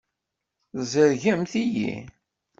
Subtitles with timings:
[0.77, 1.95] Tzerrgemt-iyi.